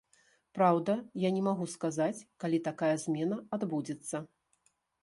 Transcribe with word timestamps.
Праўда, 0.57 0.95
я 1.27 1.31
не 1.35 1.43
магу 1.49 1.67
сказаць, 1.75 2.17
калі 2.45 2.63
такая 2.71 2.93
змена 3.07 3.37
адбудзецца. 3.61 4.29